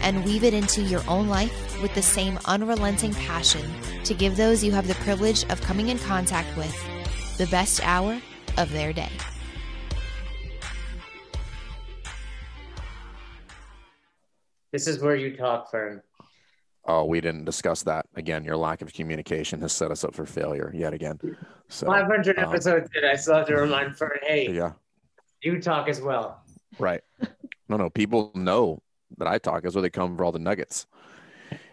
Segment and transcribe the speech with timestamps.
[0.00, 3.64] and weave it into your own life with the same unrelenting passion
[4.04, 6.74] to give those you have the privilege of coming in contact with
[7.38, 8.20] the best hour
[8.56, 9.10] of their day.
[14.72, 16.02] This is where you talk, Fern.
[16.86, 18.06] Oh, we didn't discuss that.
[18.16, 21.18] Again, your lack of communication has set us up for failure yet again.
[21.68, 24.72] So 500 um, episodes in, I still have to remind Fern, hey, yeah,
[25.42, 26.42] you talk as well.
[26.78, 27.02] right.
[27.68, 28.82] No, no, people know
[29.18, 29.62] that I talk.
[29.62, 30.86] That's where they come for all the nuggets.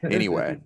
[0.03, 0.61] Anyway,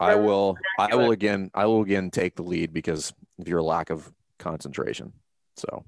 [0.00, 3.88] I will I will again I will again take the lead because of your lack
[3.90, 5.12] of concentration.
[5.56, 5.84] So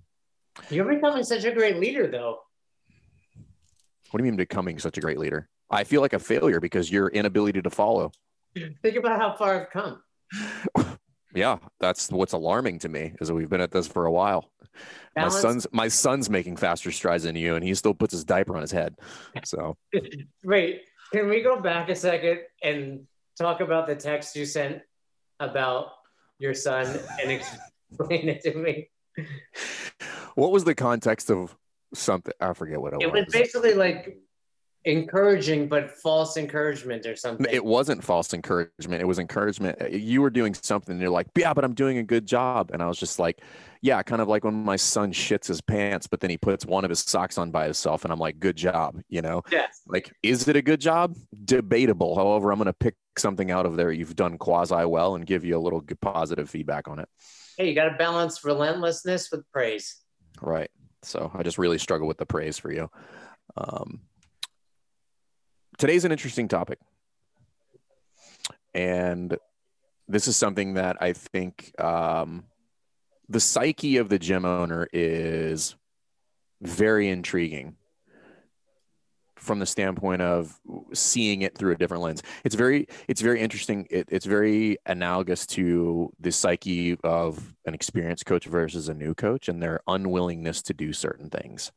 [0.70, 2.38] You're becoming such a great leader, though.
[4.10, 5.48] what do you mean becoming such a great leader?
[5.70, 8.12] I feel like a failure because your inability to follow.
[8.54, 10.02] Think about how far I've come.
[11.36, 14.50] Yeah, that's what's alarming to me is that we've been at this for a while.
[15.14, 18.24] Balance- My son's my son's making faster strides than you, and he still puts his
[18.24, 18.96] diaper on his head.
[19.44, 19.76] So
[20.44, 23.06] Wait, can we go back a second and
[23.38, 24.80] talk about the text you sent
[25.38, 25.88] about
[26.38, 26.86] your son
[27.22, 27.30] and
[27.90, 28.88] explain it to me?
[30.36, 31.54] what was the context of
[31.94, 32.32] something?
[32.40, 33.32] I forget what it, It was It was.
[33.34, 34.18] basically like
[34.86, 37.44] encouraging, but false encouragement or something.
[37.50, 39.02] It wasn't false encouragement.
[39.02, 39.92] It was encouragement.
[39.92, 40.92] You were doing something.
[40.92, 42.70] And you're like, yeah, but I'm doing a good job.
[42.72, 43.42] And I was just like,
[43.82, 46.84] yeah, kind of like when my son shits his pants, but then he puts one
[46.84, 49.00] of his socks on by himself, and I'm like, good job.
[49.08, 49.82] You know, yes.
[49.86, 51.14] like, is it a good job?
[51.44, 52.16] Debatable.
[52.16, 55.44] However, I'm going to pick something out of there you've done quasi well and give
[55.44, 57.08] you a little good positive feedback on it.
[57.58, 59.96] Hey, you got to balance relentlessness with praise.
[60.40, 60.70] Right.
[61.02, 62.90] So I just really struggle with the praise for you.
[63.56, 64.00] Um,
[65.76, 66.78] today's an interesting topic.
[68.74, 69.36] And
[70.08, 72.44] this is something that I think um,
[73.28, 75.74] the psyche of the gym owner is
[76.60, 77.76] very intriguing
[79.36, 80.58] from the standpoint of
[80.92, 82.22] seeing it through a different lens.
[82.44, 83.86] It's very, it's very interesting.
[83.90, 89.48] It, it's very analogous to the psyche of an experienced coach versus a new coach
[89.48, 91.70] and their unwillingness to do certain things.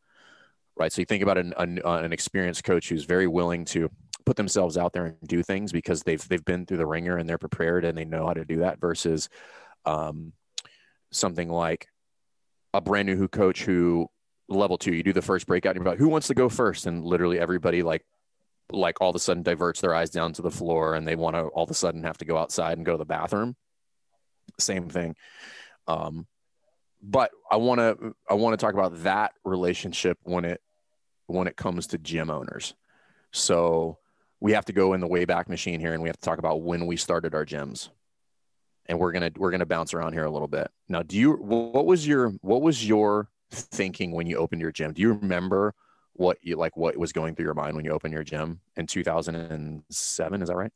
[0.80, 0.94] Right.
[0.94, 3.90] So you think about an, an, an experienced coach who's very willing to
[4.26, 7.28] put themselves out there and do things because they've, they've been through the ringer and
[7.28, 9.28] they're prepared and they know how to do that versus
[9.86, 10.32] um,
[11.12, 11.88] something like
[12.74, 14.08] a brand new who coach who
[14.48, 16.86] level two, you do the first breakout and you're like, who wants to go first?
[16.86, 18.06] And literally everybody like,
[18.72, 21.36] like all of a sudden diverts their eyes down to the floor and they want
[21.36, 23.58] to all of a sudden have to go outside and go to the bathroom.
[24.60, 25.16] Same thing.
[25.88, 26.26] Um,
[27.02, 30.62] but I want to, I want to talk about that relationship when it,
[31.30, 32.74] when it comes to gym owners.
[33.32, 34.00] So
[34.40, 36.62] we have to go in the wayback machine here and we have to talk about
[36.62, 37.90] when we started our gyms
[38.88, 40.70] and we're to, we're to bounce around here a little bit.
[40.88, 44.94] Now, do you, what was your, what was your thinking when you opened your gym?
[44.94, 45.76] Do you remember
[46.14, 48.88] what you like what was going through your mind when you opened your gym in
[48.88, 50.42] 2007?
[50.42, 50.72] Is that right?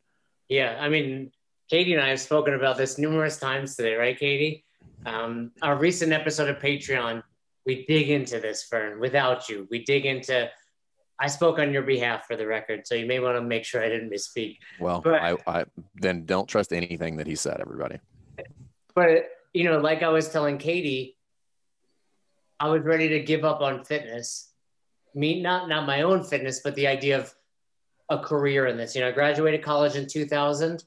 [0.48, 1.32] Yeah, I mean,
[1.70, 4.64] Katie and I have spoken about this numerous times today, right, Katie?
[5.06, 7.24] Um, our recent episode of Patreon,
[7.66, 9.68] we dig into this, Fern, without you.
[9.72, 10.50] We dig into,
[11.20, 13.82] I spoke on your behalf for the record, so you may want to make sure
[13.84, 14.58] I didn't misspeak.
[14.80, 15.66] Well, But- I, I
[15.96, 18.00] then don't trust anything that he said, everybody.
[18.96, 21.18] But, you know, like I was telling Katie,
[22.60, 24.52] I was ready to give up on fitness.
[25.16, 27.34] Me, not not my own fitness, but the idea of
[28.10, 28.96] a career in this.
[28.96, 30.84] You know, I graduated college in 2000,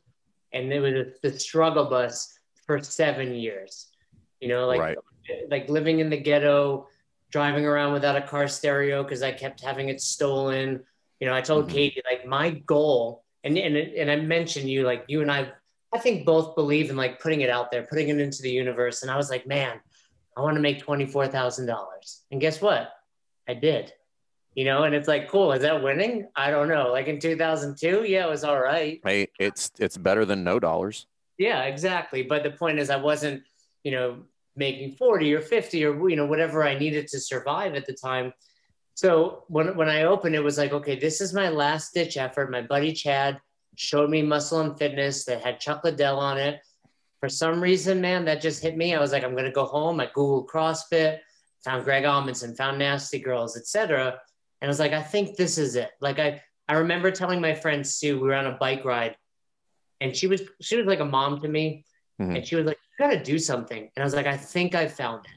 [0.52, 3.88] and it was the struggle bus for seven years.
[4.40, 4.98] You know, like Right.
[5.50, 6.88] Like living in the ghetto,
[7.30, 10.84] driving around without a car stereo because I kept having it stolen.
[11.20, 11.72] You know, I told Mhm.
[11.72, 15.52] Katie like my goal, and and and I mentioned you like you and I,
[15.92, 19.02] I think both believe in like putting it out there, putting it into the universe.
[19.02, 19.80] And I was like, man,
[20.36, 22.22] I want to make twenty four thousand dollars.
[22.30, 22.92] And guess what?
[23.48, 23.92] I did.
[24.54, 25.52] You know, and it's like, cool.
[25.52, 26.28] Is that winning?
[26.34, 26.90] I don't know.
[26.90, 29.00] Like in 2002, yeah, it was all right.
[29.04, 31.06] Hey, it's it's better than no dollars.
[31.38, 32.22] Yeah, exactly.
[32.22, 33.42] But the point is, I wasn't,
[33.84, 34.22] you know,
[34.56, 38.32] making 40 or 50 or, you know, whatever I needed to survive at the time.
[38.94, 42.50] So when, when I opened, it was like, okay, this is my last ditch effort.
[42.50, 43.40] My buddy Chad
[43.76, 46.60] showed me Muscle and Fitness that had Chuck Liddell on it.
[47.20, 48.94] For some reason, man, that just hit me.
[48.94, 50.00] I was like, I'm going to go home.
[50.00, 51.18] I Googled CrossFit,
[51.64, 54.18] found Greg Amundson, found Nasty Girls, etc.
[54.60, 55.90] And I was like, I think this is it.
[56.00, 59.16] Like I, I remember telling my friend Sue, we were on a bike ride
[60.00, 61.84] and she was she was like a mom to me
[62.20, 62.36] Mm-hmm.
[62.36, 64.74] And she was like, "You got to do something." And I was like, "I think
[64.74, 65.32] I found it."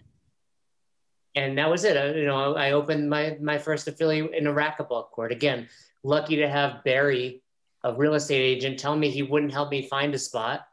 [1.40, 1.98] And that was it.
[1.98, 5.31] I, you know, I opened my my first affiliate in a racquetball court.
[5.31, 5.68] Again,
[6.04, 7.42] lucky to have Barry,
[7.84, 10.66] a real estate agent, tell me he wouldn't help me find a spot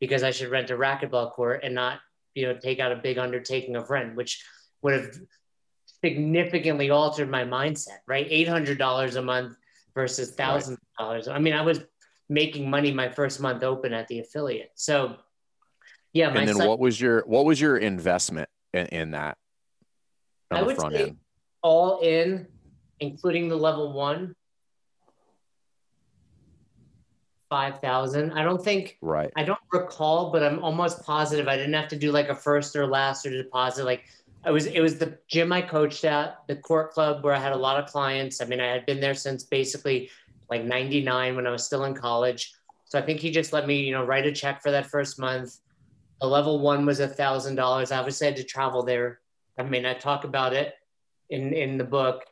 [0.00, 2.00] because I should rent a racquetball court and not,
[2.34, 4.44] you know, take out a big undertaking of rent, which
[4.82, 5.16] would have
[6.04, 7.98] significantly altered my mindset.
[8.06, 9.56] Right, eight hundred dollars a month
[9.94, 11.28] versus thousands of dollars.
[11.28, 11.80] I mean, I was
[12.28, 14.72] making money my first month open at the affiliate.
[14.74, 15.16] So
[16.14, 16.28] yeah.
[16.28, 19.36] and then son, what was your what was your investment in, in that?
[20.50, 21.16] I would say end?
[21.62, 22.46] all in,
[23.00, 24.34] including the level one,
[27.50, 28.32] five thousand.
[28.32, 28.96] I don't think.
[29.02, 29.30] Right.
[29.36, 32.74] I don't recall, but I'm almost positive I didn't have to do like a first
[32.76, 33.84] or last or deposit.
[33.84, 34.04] Like
[34.44, 37.52] I was, it was the gym I coached at, the court club where I had
[37.52, 38.40] a lot of clients.
[38.40, 40.10] I mean, I had been there since basically
[40.50, 42.54] like 99 when I was still in college.
[42.84, 45.18] So I think he just let me, you know, write a check for that first
[45.18, 45.56] month.
[46.24, 47.92] The level one was a thousand dollars.
[47.92, 49.20] I obviously had to travel there.
[49.58, 50.72] I mean, I talk about it
[51.28, 52.24] in in the book.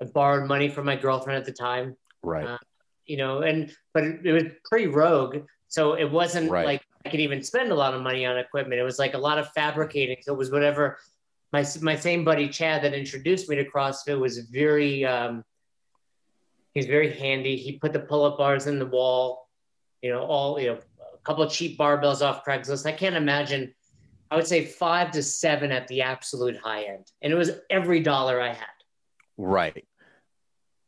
[0.00, 1.96] I borrowed money from my girlfriend at the time.
[2.22, 2.46] Right.
[2.46, 2.58] Uh,
[3.06, 5.38] you know, and but it, it was pretty rogue.
[5.66, 6.64] So it wasn't right.
[6.64, 8.80] like I could even spend a lot of money on equipment.
[8.80, 10.18] It was like a lot of fabricating.
[10.22, 10.98] So it was whatever
[11.52, 15.44] my my same buddy Chad that introduced me to CrossFit was very um,
[16.72, 17.56] he's very handy.
[17.56, 19.48] He put the pull up bars in the wall,
[20.02, 20.78] you know, all you know,
[21.24, 22.86] couple of cheap barbells off Craigslist.
[22.86, 23.74] I can't imagine.
[24.30, 28.00] I would say five to seven at the absolute high end, and it was every
[28.00, 28.66] dollar I had.
[29.36, 29.86] Right.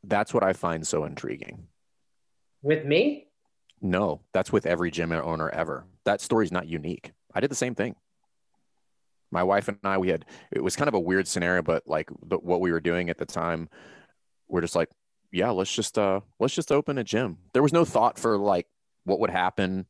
[0.05, 1.67] That's what I find so intriguing.
[2.63, 3.29] With me?
[3.81, 5.87] No, that's with every gym owner ever.
[6.05, 7.13] That story's not unique.
[7.35, 7.97] I did the same thing
[9.33, 12.11] my wife and I, we had, it was kind of a weird scenario, but like
[12.27, 13.69] the, what we were doing at the time,
[14.47, 14.91] we're just like,
[15.33, 17.39] yeah, let's just, uh, let's just open a gym.
[17.55, 18.67] There was no thought for like
[19.05, 19.87] what would happen,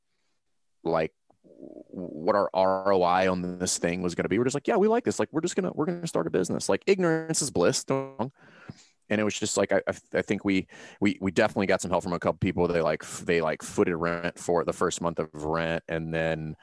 [0.84, 1.12] like
[1.58, 2.50] what our
[2.86, 4.38] ROI on this thing was going to be.
[4.38, 5.18] We're just like, yeah, we like this.
[5.18, 6.68] Like, we're just to, we're to start a business.
[6.68, 7.84] Like ignorance is bliss.
[7.88, 9.82] And it was just like, I,
[10.14, 10.66] I think we,
[11.00, 12.66] we, we definitely got some help from a couple people.
[12.66, 15.84] They like, they like footed rent for the first month of rent.
[15.88, 16.56] And then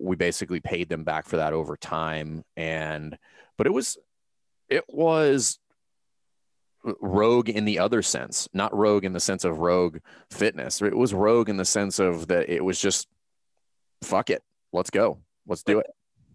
[0.00, 3.18] we basically paid them back for that over time and
[3.56, 3.98] but it was
[4.68, 5.58] it was
[7.00, 9.98] rogue in the other sense not rogue in the sense of rogue
[10.30, 13.08] fitness it was rogue in the sense of that it was just
[14.02, 14.42] fuck it.
[14.72, 15.18] Let's go.
[15.46, 15.86] Let's do it.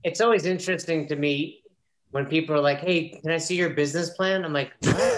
[0.03, 1.63] It's always interesting to me
[2.11, 4.45] when people are like hey can i see your business plan?
[4.45, 5.11] I'm like what's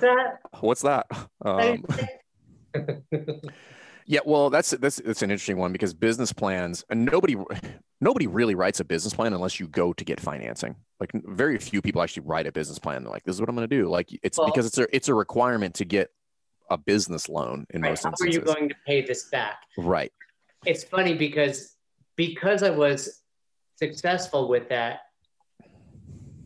[0.00, 0.38] that?
[0.60, 1.06] What's that?
[1.44, 1.84] Um,
[4.08, 7.36] Yeah, well, that's that's that's an interesting one because business plans and nobody
[8.00, 10.76] nobody really writes a business plan unless you go to get financing.
[11.00, 13.02] Like very few people actually write a business plan.
[13.02, 14.86] They're like, "This is what I'm going to do." Like it's well, because it's a
[14.94, 16.10] it's a requirement to get
[16.70, 17.90] a business loan in right.
[17.90, 18.36] most How instances.
[18.36, 19.62] How are you going to pay this back?
[19.78, 20.12] Right.
[20.64, 21.76] It's funny because
[22.16, 23.22] because I was
[23.76, 25.00] successful with that,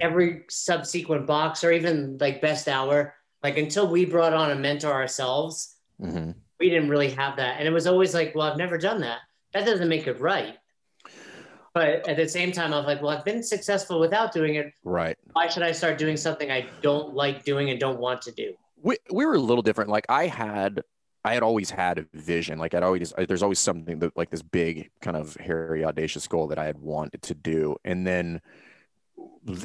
[0.01, 4.93] every subsequent box or even like best hour, like until we brought on a mentor
[4.93, 5.77] ourselves.
[6.01, 7.57] Mm-hmm we didn't really have that.
[7.59, 9.21] And it was always like, well, I've never done that.
[9.53, 10.57] That doesn't make it right.
[11.73, 14.73] But at the same time, I was like, well, I've been successful without doing it.
[14.85, 15.17] Right.
[15.33, 18.55] Why should I start doing something I don't like doing and don't want to do?
[18.83, 19.91] We, we were a little different.
[19.91, 20.83] Like I had,
[21.25, 22.59] I had always had a vision.
[22.59, 26.47] Like I'd always, there's always something that like this big kind of hairy, audacious goal
[26.49, 27.77] that I had wanted to do.
[27.85, 28.41] And then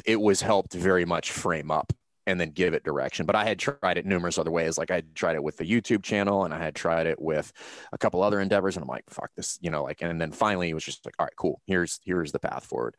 [0.04, 1.92] it was helped very much frame up
[2.26, 3.24] and then give it direction.
[3.24, 4.76] But I had tried it numerous other ways.
[4.76, 7.52] Like I tried it with the YouTube channel and I had tried it with
[7.92, 8.76] a couple other endeavors.
[8.76, 11.14] And I'm like, fuck this, you know, like, and then finally it was just like,
[11.18, 11.62] all right, cool.
[11.66, 12.96] Here's, here's the path forward.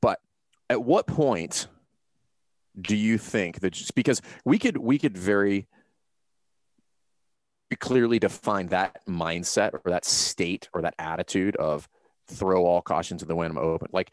[0.00, 0.20] But
[0.70, 1.68] at what point
[2.80, 5.68] do you think that just because we could, we could very
[7.76, 11.88] clearly define that mindset or that state or that attitude of
[12.28, 13.88] throw all caution to the wind, I'm open.
[13.92, 14.12] Like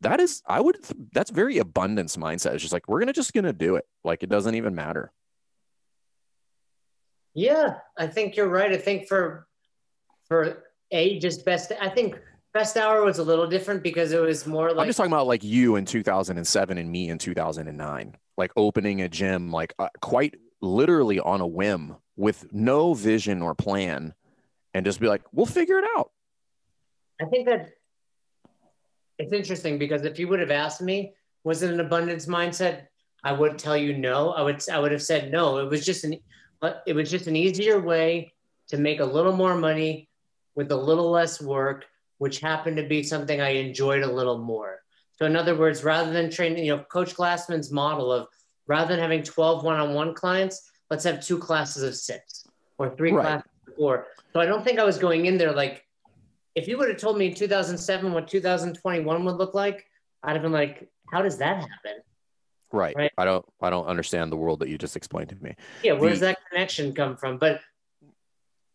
[0.00, 0.78] that is i would
[1.12, 2.54] that's very abundance mindset.
[2.54, 3.84] It's just like we're gonna just gonna do it.
[4.04, 5.12] Like it doesn't even matter.
[7.34, 8.72] Yeah i think you're right.
[8.72, 9.46] I think for
[10.28, 12.18] for a just best i think
[12.58, 15.26] best hour was a little different because it was more like i'm just talking about
[15.26, 20.34] like you in 2007 and me in 2009 like opening a gym like uh, quite
[20.60, 24.14] literally on a whim with no vision or plan
[24.74, 26.10] and just be like we'll figure it out
[27.20, 27.68] i think that
[29.18, 32.86] it's interesting because if you would have asked me, was it an abundance mindset?
[33.24, 34.30] I would tell you no.
[34.32, 35.58] I would I would have said no.
[35.58, 36.16] It was just an
[36.86, 38.32] it was just an easier way
[38.68, 40.08] to make a little more money
[40.54, 41.84] with a little less work,
[42.18, 44.80] which happened to be something I enjoyed a little more.
[45.18, 48.28] So in other words, rather than training, you know, Coach Glassman's model of
[48.66, 52.46] rather than having 12 one-on-one clients, let's have two classes of six
[52.78, 53.22] or three right.
[53.22, 54.06] classes of before.
[54.32, 55.84] So I don't think I was going in there like,
[56.54, 59.86] if you would have told me in 2007 what 2021 would look like,
[60.22, 62.02] I'd have been like, how does that happen?
[62.72, 62.96] Right.
[62.96, 63.12] Right.
[63.16, 65.54] I don't I don't understand the world that you just explained to me.
[65.82, 67.38] Yeah, where does that connection come from?
[67.38, 67.60] But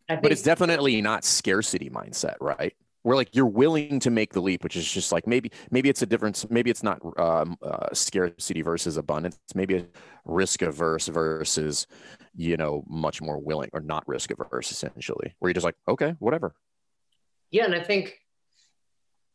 [0.07, 2.73] I think But it's definitely not scarcity mindset, right?
[3.03, 6.01] Where like you're willing to make the leap, which is just like maybe maybe it's
[6.01, 6.45] a difference.
[6.49, 9.39] Maybe it's not um, uh, scarcity versus abundance.
[9.55, 9.85] Maybe a
[10.25, 11.87] risk averse versus
[12.35, 15.33] you know much more willing or not risk averse essentially.
[15.39, 16.53] Where you're just like okay, whatever.
[17.49, 18.17] Yeah, and I think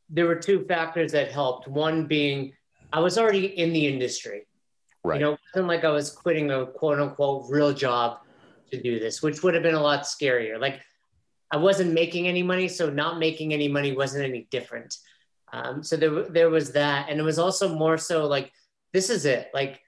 [0.08, 1.66] there were two factors that helped.
[1.66, 2.52] One being
[2.92, 4.46] I was already in the industry.
[5.04, 5.20] Right.
[5.20, 8.20] You know, it wasn't like I was quitting a quote unquote real job
[8.70, 10.60] to do this, which would have been a lot scarier.
[10.60, 10.80] Like
[11.50, 14.96] I wasn't making any money, so not making any money wasn't any different.
[15.52, 18.52] Um, so there, there was that, and it was also more so like
[18.92, 19.48] this is it.
[19.54, 19.80] Like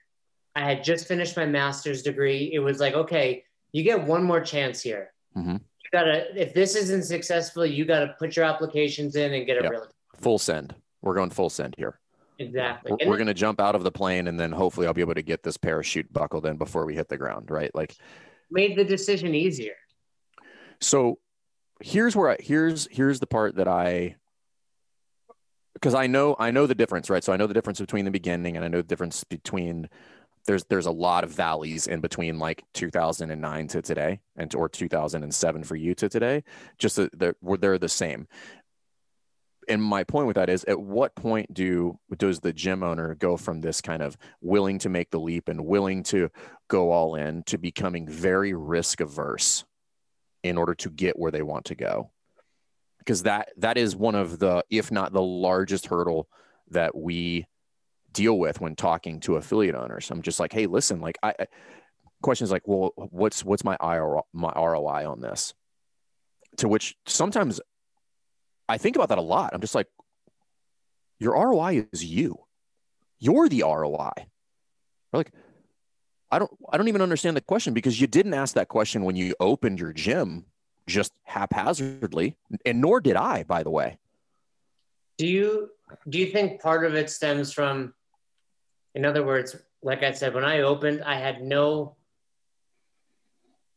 [0.55, 2.51] I had just finished my master's degree.
[2.53, 5.11] It was like okay, you get one more chance here.
[5.35, 5.59] Mhm.
[5.59, 9.63] You gotta if this isn't successful, you gotta put your applications in and get a
[9.63, 9.71] Yep.
[9.71, 10.75] real Full send.
[11.01, 11.99] We're going full send here.
[12.39, 12.91] exactly.
[12.91, 15.13] We're, we're going to jump out of the plane and then hopefully I'll be able
[15.15, 17.73] to get this parachute buckled in before we hit the ground, right?
[17.75, 17.95] Like
[18.49, 19.75] made the decision easier.
[20.81, 21.19] so
[21.79, 24.15] here's where I, here's here's the part that I
[25.73, 27.23] because I know I know the difference, right?
[27.23, 29.89] So I know the difference between the beginning and I know the difference between
[30.45, 35.63] there's there's a lot of valleys in between like 2009 to today and or 2007
[35.63, 36.43] for you to today
[36.77, 38.27] just that they're they're the same
[39.67, 43.37] and my point with that is at what point do does the gym owner go
[43.37, 46.29] from this kind of willing to make the leap and willing to
[46.67, 49.65] go all in to becoming very risk averse
[50.43, 52.11] in order to get where they want to go.
[52.99, 56.27] Because that that is one of the if not the largest hurdle
[56.69, 57.47] that we
[58.11, 60.09] deal with when talking to affiliate owners.
[60.11, 61.47] I'm just like hey listen like i I-
[62.21, 65.53] questions like well what's what's my IRO, my roi on this?
[66.57, 67.61] To which sometimes
[68.67, 69.51] i think about that a lot.
[69.53, 69.87] I'm just like
[71.19, 72.39] your roi is you.
[73.19, 74.13] You're the roi Or
[75.13, 75.31] like
[76.31, 79.15] i don't i don't even understand the question because you didn't ask that question when
[79.15, 80.45] you opened your gym
[80.87, 83.97] just haphazardly and nor did i by the way
[85.17, 85.69] Do you
[86.07, 87.93] do you think part of it stems from,
[88.95, 91.95] in other words, like I said, when I opened, I had no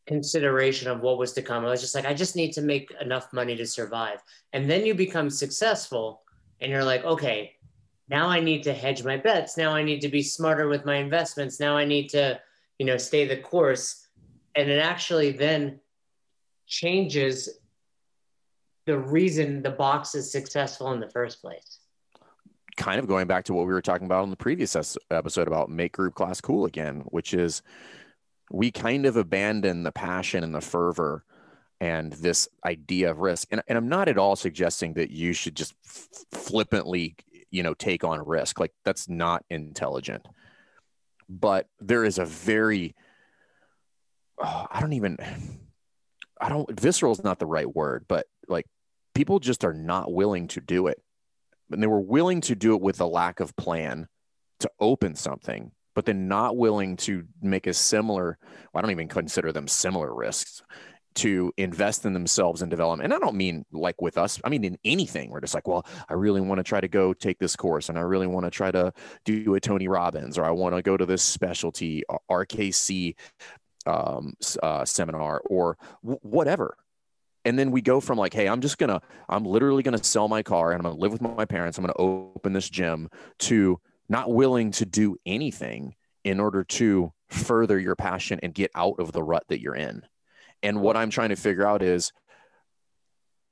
[0.05, 1.65] consideration of what was to come.
[1.65, 4.21] I was just like, I just need to make enough money to survive.
[4.51, 6.21] And then you become successful
[6.59, 7.55] and you're like, okay,
[8.13, 9.57] now I need to hedge my bets.
[9.57, 11.59] Now I need to be smarter with my investments.
[11.59, 12.39] Now I need to,
[12.77, 14.07] you know, stay the course.
[14.55, 15.79] And it actually then
[16.67, 17.49] changes
[18.85, 21.79] the reason the box is successful in the first place.
[22.75, 24.75] kind of going back to what we were talking about on the previous
[25.11, 27.61] episode about make group class cool again, which is
[28.51, 31.23] we kind of abandon the passion and the fervor
[31.79, 33.47] and this idea of risk.
[33.51, 37.15] And, and I'm not at all suggesting that you should just f- flippantly,
[37.53, 38.59] you know, take on risk.
[38.59, 40.25] Like that's not intelligent.
[41.29, 42.95] But there is a very,
[44.39, 45.17] oh, I don't even,
[46.41, 48.65] I don't, visceral is not the right word, but like
[49.13, 50.99] people just are not willing to do it
[51.71, 54.07] and they were willing to do it with a lack of plan
[54.59, 59.07] to open something, but then not willing to make a similar, well, I don't even
[59.07, 60.63] consider them similar risks
[61.15, 63.05] to invest in themselves in development.
[63.05, 65.29] And I don't mean like with us, I mean in anything.
[65.29, 67.97] We're just like, well, I really want to try to go take this course and
[67.97, 68.93] I really want to try to
[69.25, 73.15] do a Tony Robbins or I want to go to this specialty uh, RKC
[73.85, 76.77] um, uh, seminar or w- whatever
[77.45, 80.41] and then we go from like hey i'm just gonna i'm literally gonna sell my
[80.41, 83.79] car and i'm gonna live with my parents i'm gonna open this gym to
[84.09, 89.11] not willing to do anything in order to further your passion and get out of
[89.11, 90.01] the rut that you're in
[90.63, 92.11] and what i'm trying to figure out is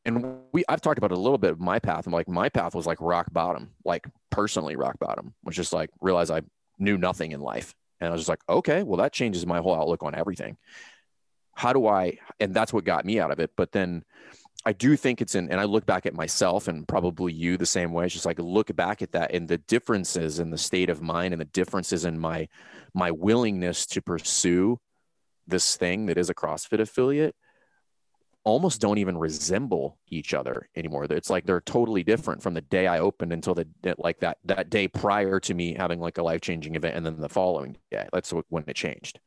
[0.06, 2.74] and we i've talked about a little bit of my path and like my path
[2.74, 6.42] was like rock bottom like personally rock bottom was just like realize i
[6.80, 9.76] knew nothing in life and i was just like okay well that changes my whole
[9.76, 10.58] outlook on everything
[11.56, 13.52] how do I, and that's what got me out of it.
[13.56, 14.04] But then
[14.66, 17.66] I do think it's in, and I look back at myself and probably you the
[17.66, 18.06] same way.
[18.06, 21.34] It's just like look back at that and the differences in the state of mind
[21.34, 22.48] and the differences in my,
[22.94, 24.80] my willingness to pursue
[25.48, 27.36] this thing that is a CrossFit affiliate
[28.44, 31.06] almost don't even resemble each other anymore.
[31.10, 33.68] It's like they're totally different from the day I opened until the
[33.98, 37.20] like that that day prior to me having like a life changing event, and then
[37.20, 38.08] the following day.
[38.12, 39.20] That's when it changed.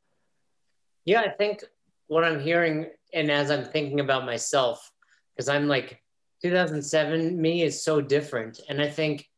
[1.04, 1.64] Yeah, I think
[2.08, 4.90] what I'm hearing, and as I'm thinking about myself,
[5.36, 6.00] because I'm like
[6.42, 8.60] 2007, me is so different.
[8.68, 9.28] And I think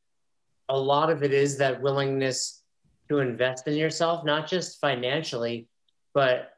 [0.69, 2.63] a lot of it is that willingness
[3.09, 5.69] to invest in yourself, not just financially,
[6.15, 6.51] but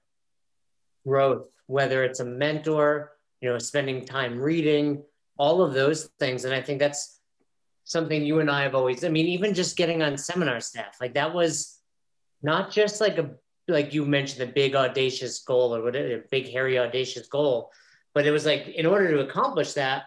[1.09, 5.03] growth, whether it's a mentor, you know, spending time reading,
[5.39, 6.45] all of those things.
[6.45, 7.21] And I think that's
[7.85, 11.15] something you and I have always, I mean, even just getting on seminar staff, like
[11.15, 11.79] that was
[12.43, 13.31] not just like a,
[13.67, 17.71] like you mentioned, the big audacious goal or whatever, a big, hairy, audacious goal.
[18.15, 20.05] But it was like, in order to accomplish that,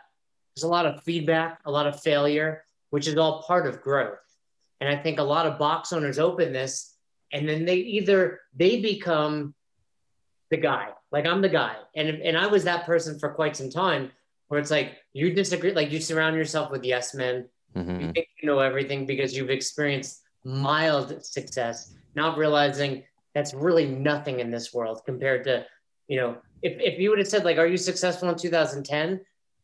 [0.56, 4.20] there's a lot of feedback, a lot of failure, which is all part of growth.
[4.80, 6.92] And I think a lot of box owners open this
[7.34, 9.54] and then they either they become
[10.52, 10.90] the guy.
[11.12, 11.76] Like i'm the guy.
[11.96, 14.12] And and i was that person for quite some time
[14.48, 17.48] where it's like you disagree like you surround yourself with yes men.
[17.76, 18.02] Mm-hmm.
[18.02, 23.04] you think you know everything because you've experienced mild success not realizing
[23.34, 25.66] that's really nothing in this world compared to
[26.10, 29.22] you know if, if you would have said like are you successful in 2010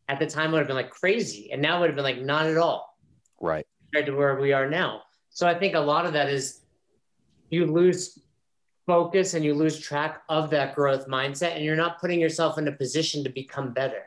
[0.10, 1.52] at the time would have been like crazy.
[1.52, 2.98] And now would have been like not at all
[3.40, 3.66] right.
[3.86, 5.02] compared to where we are now.
[5.30, 6.62] So i think a lot of that is
[7.50, 8.18] you lose
[8.88, 12.68] focus and you lose track of that growth mindset and you're not putting yourself in
[12.68, 14.06] a position to become better.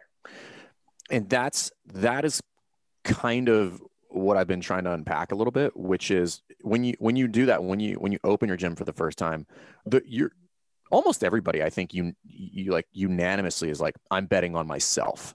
[1.10, 2.40] And that's that is
[3.04, 6.94] kind of what I've been trying to unpack a little bit, which is when you
[6.98, 9.46] when you do that, when you when you open your gym for the first time,
[9.86, 10.32] the you're
[10.90, 15.34] almost everybody I think you you like unanimously is like I'm betting on myself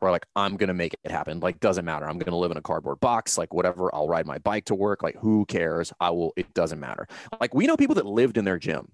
[0.00, 1.40] or like i'm gonna make it happen.
[1.40, 2.08] Like doesn't matter.
[2.08, 3.36] I'm gonna live in a cardboard box.
[3.38, 3.94] Like whatever.
[3.94, 5.02] I'll ride my bike to work.
[5.02, 5.92] Like who cares?
[6.00, 7.06] I will it doesn't matter.
[7.40, 8.92] Like we know people that lived in their gym.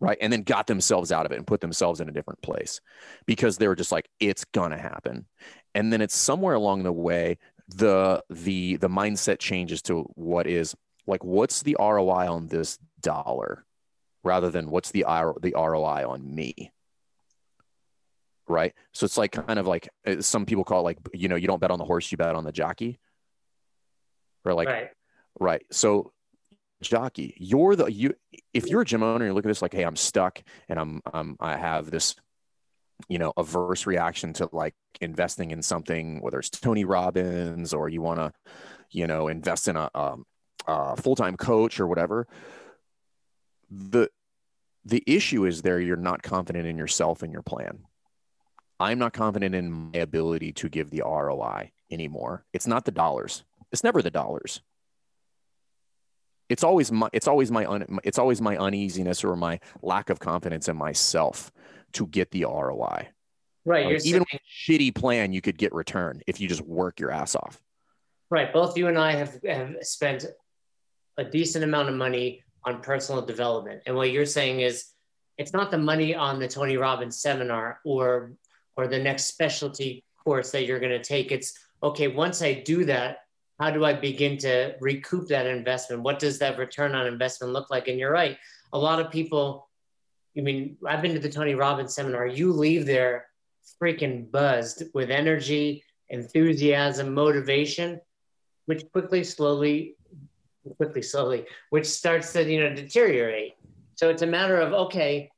[0.00, 0.18] Right?
[0.20, 2.80] And then got themselves out of it and put themselves in a different place
[3.26, 5.26] because they were just like it's gonna happen.
[5.74, 10.74] And then it's somewhere along the way the the the mindset changes to what is
[11.06, 13.64] like what's the roi on this dollar
[14.22, 15.04] rather than what's the
[15.40, 16.72] the roi on me
[18.48, 18.74] right?
[18.92, 21.46] So it's like kind of like uh, some people call it like you know you
[21.46, 22.98] don't bet on the horse, you bet on the jockey,
[24.44, 24.90] or like right.
[25.38, 25.62] right.
[25.70, 26.12] So
[26.82, 28.14] jockey, you're the you
[28.52, 30.78] if you're a gym owner, and you look at this like, hey, I'm stuck and
[30.78, 32.16] I'm um I have this
[33.08, 38.00] you know averse reaction to like investing in something whether it's tony robbins or you
[38.00, 38.32] want to
[38.90, 40.24] you know invest in a, um,
[40.66, 42.26] a full-time coach or whatever
[43.70, 44.08] the
[44.84, 47.80] the issue is there you're not confident in yourself and your plan
[48.84, 52.44] I'm not confident in my ability to give the ROI anymore.
[52.52, 53.42] It's not the dollars.
[53.72, 54.60] It's never the dollars.
[56.50, 60.20] It's always my it's always my un, it's always my uneasiness or my lack of
[60.20, 61.50] confidence in myself
[61.94, 63.08] to get the ROI.
[63.64, 63.86] Right.
[64.04, 67.62] Even saying, shitty plan, you could get return if you just work your ass off.
[68.30, 68.52] Right.
[68.52, 70.26] Both you and I have, have spent
[71.16, 73.82] a decent amount of money on personal development.
[73.86, 74.90] And what you're saying is
[75.38, 78.32] it's not the money on the Tony Robbins seminar or
[78.76, 81.32] or the next specialty course that you're going to take.
[81.32, 83.18] It's okay, once I do that,
[83.60, 86.02] how do I begin to recoup that investment?
[86.02, 87.88] What does that return on investment look like?
[87.88, 88.36] And you're right.
[88.72, 89.68] A lot of people,
[90.36, 92.26] I mean, I've been to the Tony Robbins seminar.
[92.26, 93.26] You leave there
[93.80, 98.00] freaking buzzed with energy, enthusiasm, motivation,
[98.66, 99.96] which quickly, slowly,
[100.76, 103.54] quickly, slowly, which starts to, you know, deteriorate.
[103.94, 105.30] So it's a matter of, okay,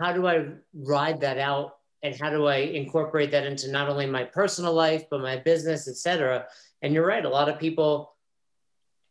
[0.00, 4.04] how do I ride that out and how do I incorporate that into not only
[4.06, 6.46] my personal life but my business, etc.
[6.82, 8.14] And you're right, a lot of people,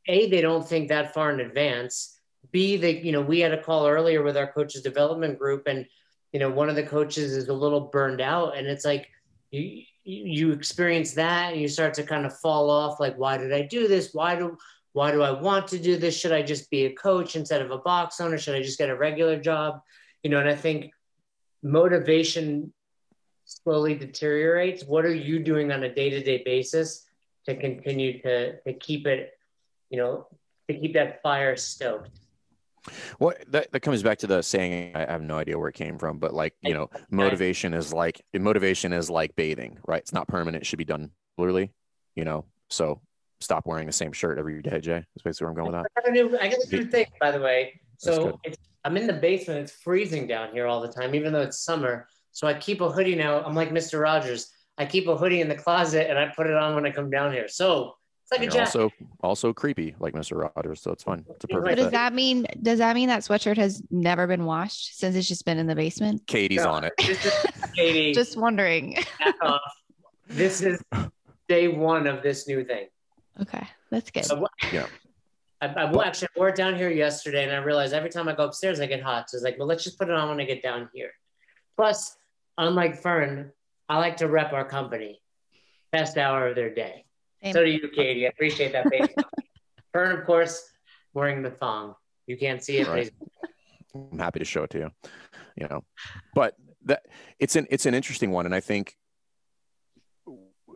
[0.08, 2.20] a they don't think that far in advance.
[2.52, 5.88] B they you know we had a call earlier with our coaches development group, and
[6.32, 9.10] you know one of the coaches is a little burned out, and it's like
[9.50, 13.54] you you experience that and you start to kind of fall off like why did
[13.54, 14.58] i do this why do
[14.92, 17.72] why do i want to do this should i just be a coach instead of
[17.72, 19.80] a box owner should i just get a regular job
[20.22, 20.92] you know and i think
[21.64, 22.74] motivation
[23.46, 27.06] slowly deteriorates, what are you doing on a day-to-day basis
[27.46, 29.32] to continue to, to keep it,
[29.90, 30.28] you know,
[30.70, 32.10] to keep that fire stoked?
[33.20, 35.98] Well, that, that comes back to the saying, I have no idea where it came
[35.98, 40.02] from, but like, you know, motivation is like, motivation is like bathing, right?
[40.02, 40.64] It's not permanent.
[40.64, 41.72] It should be done literally,
[42.16, 42.46] you know?
[42.70, 43.00] So
[43.40, 45.04] stop wearing the same shirt every day, Jay.
[45.16, 45.92] That's basically where I'm going with that.
[45.98, 47.80] I got a new, I got a new thing, by the way.
[47.98, 48.38] So
[48.84, 49.60] I'm in the basement.
[49.60, 52.08] It's freezing down here all the time, even though it's summer.
[52.34, 53.42] So I keep a hoodie now.
[53.44, 54.02] I'm like Mr.
[54.02, 54.52] Rogers.
[54.78, 57.10] I keep a hoodie in the closet and I put it on when I come
[57.10, 57.48] down here.
[57.48, 57.94] So
[58.24, 58.76] it's like and a jacket.
[58.76, 58.90] Also,
[59.22, 60.50] also creepy like Mr.
[60.56, 60.82] Rogers.
[60.82, 61.24] So it's fine.
[61.30, 61.66] It's a perfect.
[61.66, 65.28] But does that mean does that mean that sweatshirt has never been washed since it's
[65.28, 66.26] just been in the basement?
[66.26, 66.94] Katie's no, on it.
[67.76, 68.14] Katie.
[68.16, 68.98] just wondering.
[70.28, 70.82] this is
[71.48, 72.88] day one of this new thing.
[73.42, 74.26] Okay, that's good.
[74.26, 74.88] So, yeah.
[75.62, 78.46] I, I actually wore it down here yesterday, and I realized every time I go
[78.46, 79.30] upstairs, I get hot.
[79.30, 81.12] So it's like, well, let's just put it on when I get down here.
[81.76, 82.16] Plus,
[82.58, 83.52] unlike Fern,
[83.90, 85.22] I like to rep our company.
[85.92, 87.06] Best hour of their day.
[87.44, 87.54] Same.
[87.54, 88.26] So do you, Katie.
[88.26, 88.88] I appreciate that.
[89.94, 90.72] Fern, of course,
[91.14, 91.96] wearing the thong.
[92.26, 92.88] You can't see it.
[92.88, 93.12] Right.
[93.94, 94.92] I'm happy to show it to you.
[95.56, 95.84] You know,
[96.34, 97.06] but that
[97.40, 98.98] it's an it's an interesting one, and I think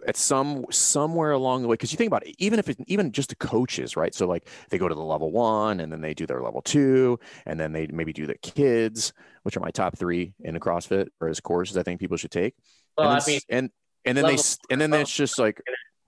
[0.07, 3.11] at some somewhere along the way because you think about it even if it even
[3.11, 4.15] just the coaches right?
[4.15, 7.19] So like they go to the level one and then they do their level two
[7.45, 11.07] and then they maybe do the kids which are my top three in the crossfit
[11.21, 12.55] or as courses i think people should take.
[12.97, 13.69] Well, and I then, mean, and
[14.05, 14.37] and then they
[14.69, 15.61] and then it's just like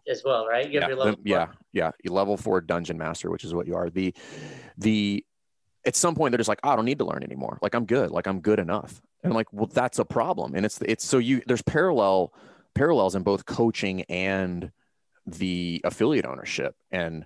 [0.10, 0.68] as well, right?
[0.68, 3.68] You yeah, your level the- yeah yeah you level four dungeon master which is what
[3.68, 3.90] you are.
[3.90, 4.14] The
[4.78, 5.24] the
[5.86, 7.60] at some point they're just like "Oh, i don't need to learn anymore.
[7.62, 8.12] Like i'm good.
[8.12, 9.02] Like i'm good enough.
[9.24, 10.56] And i'm like well that's a problem.
[10.56, 12.34] And it's it's so you there's parallel
[12.80, 14.72] parallels in both coaching and
[15.26, 16.76] the affiliate ownership.
[16.92, 17.26] And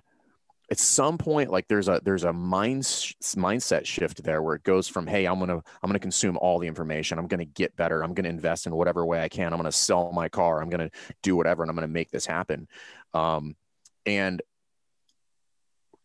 [0.68, 4.88] at some point like there's a there's a mind mindset shift there where it goes
[4.88, 7.18] from hey i'm gonna i'm gonna consume all the information.
[7.18, 8.02] I'm gonna get better.
[8.02, 9.52] I'm gonna invest in whatever way i can.
[9.52, 10.60] I'm gonna sell my car.
[10.60, 10.90] I'm gonna
[11.22, 12.66] do whatever and i'm gonna make this happen.
[13.12, 13.54] Um,
[14.06, 14.42] and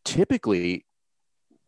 [0.05, 0.85] typically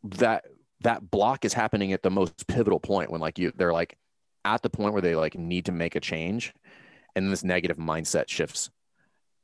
[0.04, 0.46] that
[0.82, 3.98] that block is happening at the most pivotal point when like you they're like
[4.46, 6.54] at the point where they like need to make a change
[7.16, 8.70] and then this negative mindset shifts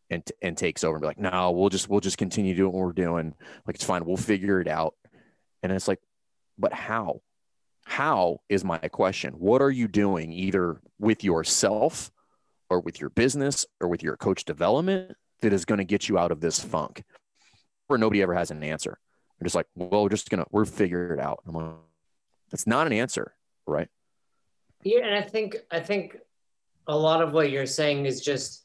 [0.10, 2.86] and and takes over and be like no we'll just we'll just continue doing what
[2.86, 3.34] we're doing.
[3.66, 4.06] Like it's fine.
[4.06, 4.96] We'll figure it out.
[5.64, 6.00] And it's like
[6.58, 7.22] but how?
[7.86, 9.34] How is my question.
[9.34, 12.12] What are you doing either with yourself
[12.70, 16.18] or with your business or with your coach development that is going to get you
[16.18, 17.04] out of this funk?
[17.88, 19.00] Where nobody ever has an answer.
[19.40, 21.44] They're just like well we're just gonna we're figure it out.
[21.48, 21.76] I'm like,
[22.50, 23.34] that's not an answer
[23.68, 23.90] right?
[24.84, 26.18] Yeah, and I think I think
[26.88, 28.64] a lot of what you're saying is just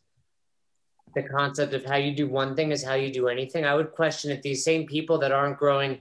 [1.15, 3.65] the concept of how you do one thing is how you do anything.
[3.65, 5.99] I would question if these same people that aren't growing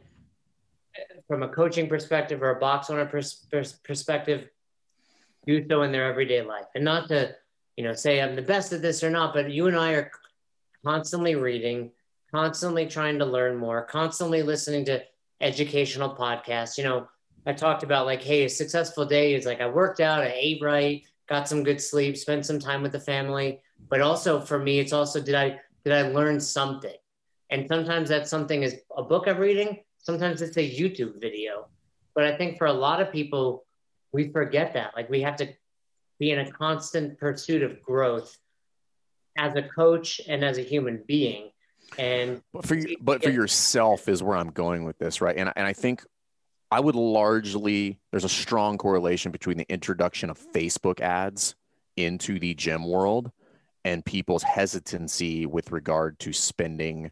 [1.27, 4.49] from a coaching perspective or a box owner pers- pers- perspective
[5.45, 6.65] do so in their everyday life.
[6.75, 7.35] And not to,
[7.75, 10.11] you know, say I'm the best at this or not, but you and I are
[10.85, 11.91] constantly reading,
[12.31, 15.03] constantly trying to learn more, constantly listening to
[15.39, 16.77] educational podcasts.
[16.77, 17.07] You know,
[17.45, 20.61] I talked about like, hey, a successful day is like I worked out, I ate
[20.61, 23.61] right, got some good sleep, spent some time with the family.
[23.89, 26.95] But also for me, it's also did I did I learn something?
[27.49, 31.67] And sometimes that something is a book I'm reading, sometimes it's a YouTube video.
[32.13, 33.65] But I think for a lot of people,
[34.11, 34.95] we forget that.
[34.95, 35.47] Like we have to
[36.19, 38.37] be in a constant pursuit of growth
[39.37, 41.51] as a coach and as a human being.
[41.97, 45.35] And But for you, but for yourself is where I'm going with this, right?
[45.35, 46.05] And and I think
[46.71, 51.55] I would largely there's a strong correlation between the introduction of Facebook ads
[51.97, 53.31] into the gym world
[53.83, 57.11] and people's hesitancy with regard to spending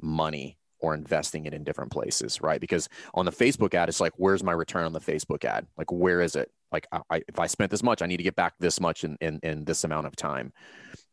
[0.00, 2.60] money or investing it in different places, right?
[2.60, 5.66] Because on the Facebook ad, it's like, where's my return on the Facebook ad?
[5.76, 6.50] Like, where is it?
[6.72, 9.16] Like, I, if I spent this much, I need to get back this much in,
[9.20, 10.52] in, in this amount of time.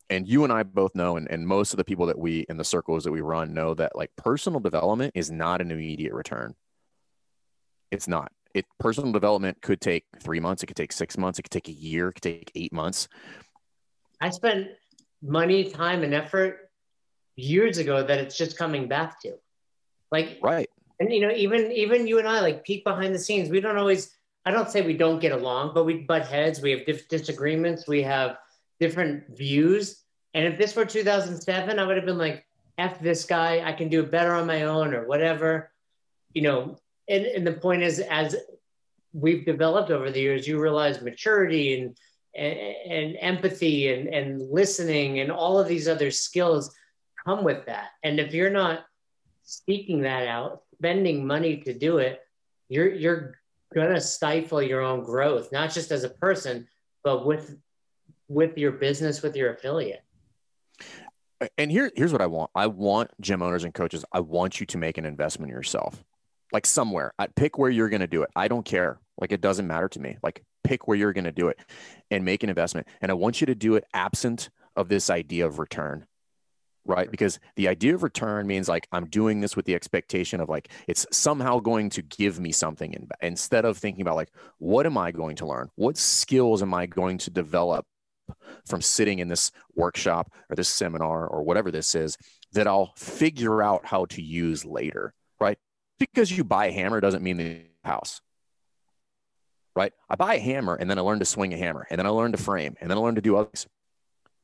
[0.10, 2.56] And you and I both know, and, and most of the people that we in
[2.56, 6.56] the circles that we run know that like personal development is not an immediate return.
[7.92, 8.32] It's not.
[8.54, 11.68] It personal development could take three months, it could take six months, it could take
[11.68, 13.08] a year, it could take eight months.
[14.20, 14.70] I spent
[15.22, 16.72] money, time, and effort
[17.36, 19.34] years ago that it's just coming back to.
[20.12, 20.70] Like, Right.
[21.00, 23.50] and you know, even even you and I, like peek behind the scenes.
[23.50, 24.14] We don't always.
[24.46, 26.62] I don't say we don't get along, but we butt heads.
[26.62, 27.86] We have diff- disagreements.
[27.86, 28.38] We have
[28.80, 30.04] different views.
[30.34, 32.46] And if this were 2007, I would have been like,
[32.78, 33.62] "F this guy.
[33.68, 35.72] I can do it better on my own, or whatever."
[36.34, 36.78] You know.
[37.10, 38.36] And, and the point is, as
[39.14, 41.98] we've developed over the years, you realize maturity and
[42.36, 42.60] and,
[42.92, 46.74] and empathy and, and listening and all of these other skills
[47.26, 47.90] come with that.
[48.04, 48.86] And if you're not
[49.44, 52.22] seeking that out, spending money to do it,
[52.70, 53.40] you're you're
[53.74, 56.68] gonna stifle your own growth, not just as a person,
[57.04, 57.58] but with
[58.28, 60.04] with your business, with your affiliate.
[61.58, 62.50] And here, here's what I want.
[62.56, 64.04] I want gym owners and coaches.
[64.12, 66.04] I want you to make an investment in yourself,
[66.52, 67.14] like somewhere.
[67.20, 68.30] I pick where you're going to do it.
[68.36, 69.00] I don't care.
[69.20, 70.18] Like it doesn't matter to me.
[70.24, 71.60] Like pick where you're going to do it,
[72.12, 72.88] and make an investment.
[73.02, 76.06] And I want you to do it absent of this idea of return,
[76.86, 77.10] right?
[77.10, 80.70] Because the idea of return means like I'm doing this with the expectation of like
[80.88, 82.94] it's somehow going to give me something.
[82.94, 85.70] In, instead of thinking about like what am I going to learn?
[85.76, 87.86] What skills am I going to develop?
[88.66, 92.18] from sitting in this workshop or this seminar or whatever this is
[92.52, 95.14] that I'll figure out how to use later?
[96.00, 98.22] Because you buy a hammer doesn't mean the house,
[99.76, 99.94] right?
[100.10, 102.10] I buy a hammer and then I learn to swing a hammer and then I
[102.10, 103.68] learn to frame and then I learn to do others,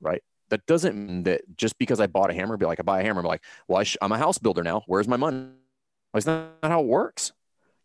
[0.02, 0.24] right?
[0.50, 3.04] That doesn't mean that just because I bought a hammer, be like, I buy a
[3.04, 4.84] hammer, I'm like, well, I am a house builder now.
[4.88, 5.50] Where's my money?
[6.14, 7.32] That's not how it works.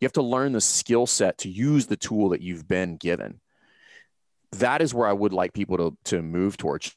[0.01, 3.41] You have to learn the skill set to use the tool that you've been given
[4.53, 6.95] that is where I would like people to to move towards.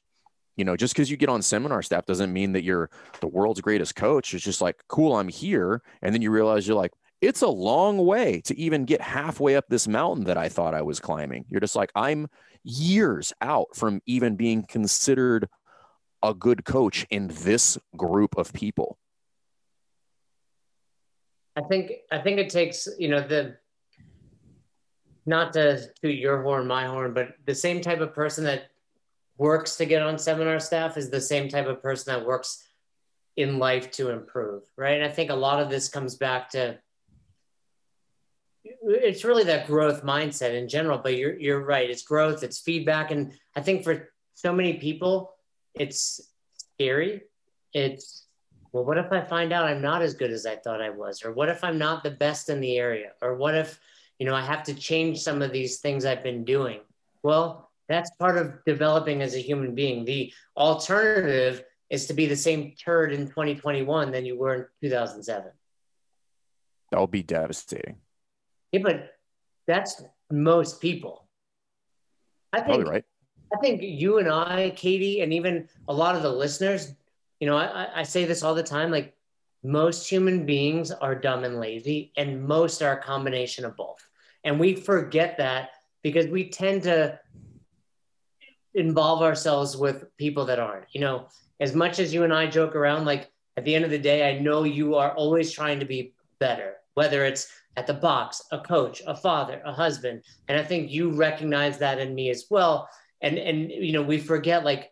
[0.57, 3.61] You know, just because you get on seminar staff doesn't mean that you're the world's
[3.61, 4.33] greatest coach.
[4.33, 5.81] It's just like, cool, I'm here.
[6.01, 9.65] And then you realize you're like, it's a long way to even get halfway up
[9.69, 11.45] this mountain that I thought I was climbing.
[11.47, 12.27] You're just like, I'm
[12.63, 15.47] years out from even being considered
[16.23, 18.97] a good coach in this group of people.
[21.55, 23.57] I think I think it takes, you know, the
[25.25, 28.70] not to toot your horn, my horn, but the same type of person that
[29.41, 32.63] works to get on seminar staff is the same type of person that works
[33.35, 35.01] in life to improve, right?
[35.01, 36.77] And I think a lot of this comes back to
[38.63, 41.89] it's really that growth mindset in general, but you're you're right.
[41.89, 43.09] It's growth, it's feedback.
[43.09, 45.33] And I think for so many people,
[45.73, 46.21] it's
[46.77, 47.23] scary.
[47.73, 48.27] It's
[48.71, 51.25] well, what if I find out I'm not as good as I thought I was?
[51.25, 53.13] Or what if I'm not the best in the area?
[53.23, 53.79] Or what if,
[54.19, 56.81] you know, I have to change some of these things I've been doing?
[57.23, 60.05] Well, that's part of developing as a human being.
[60.05, 65.51] The alternative is to be the same turd in 2021 than you were in 2007.
[66.91, 67.97] That will be devastating.
[68.71, 69.13] Yeah, but
[69.67, 70.01] that's
[70.31, 71.27] most people.
[72.53, 73.05] I think Probably right.
[73.53, 76.93] I think you and I, Katie, and even a lot of the listeners,
[77.39, 79.13] you know, I, I say this all the time like
[79.63, 84.07] most human beings are dumb and lazy, and most are a combination of both.
[84.43, 87.19] And we forget that because we tend to
[88.73, 90.85] involve ourselves with people that aren't.
[90.91, 91.27] You know,
[91.59, 94.29] as much as you and I joke around, like at the end of the day,
[94.29, 98.59] I know you are always trying to be better, whether it's at the box, a
[98.59, 100.23] coach, a father, a husband.
[100.47, 102.89] And I think you recognize that in me as well.
[103.21, 104.91] And and you know, we forget like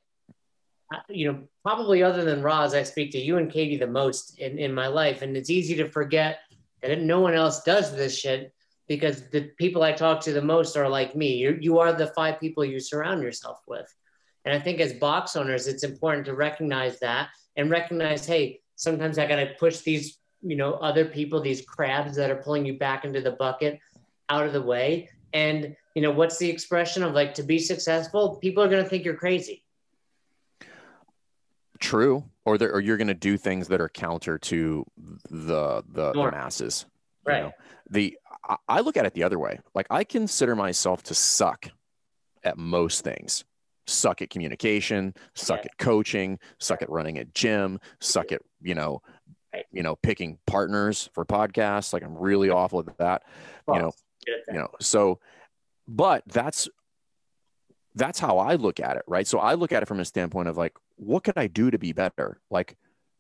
[0.93, 4.39] uh, you know, probably other than Roz, I speak to you and Katie the most
[4.39, 5.21] in, in my life.
[5.21, 6.39] And it's easy to forget
[6.81, 8.53] that no one else does this shit
[8.89, 11.36] because the people I talk to the most are like me.
[11.38, 13.88] You, you are the five people you surround yourself with.
[14.43, 19.17] And I think as box owners, it's important to recognize that and recognize, hey, sometimes
[19.17, 22.78] I got to push these you know other people these crabs that are pulling you
[22.78, 23.80] back into the bucket
[24.30, 28.38] out of the way and you know what's the expression of like to be successful
[28.38, 29.63] people are going to think you're crazy
[31.80, 34.86] true or or you're going to do things that are counter to
[35.30, 36.86] the the, the masses
[37.25, 37.52] right you know?
[37.89, 38.17] the
[38.67, 41.69] i look at it the other way like i consider myself to suck
[42.43, 43.43] at most things
[43.88, 45.69] suck at communication suck yeah.
[45.71, 49.01] at coaching suck at running a gym suck at you know
[49.71, 51.93] you know, picking partners for podcasts.
[51.93, 53.23] Like I'm really awful at that.
[53.67, 53.91] You know,
[54.27, 55.19] you know, so
[55.88, 56.67] but that's
[57.95, 59.27] that's how I look at it, right?
[59.27, 61.77] So I look at it from a standpoint of like, what could I do to
[61.77, 62.39] be better?
[62.49, 62.77] Like,